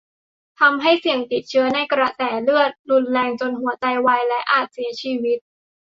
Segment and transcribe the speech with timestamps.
[0.59, 5.39] ทำให้เสี่ยงติดเชื้อในกระแสเลือดรุนแรง จนหัวใจวาย และอาจเสียชีวิต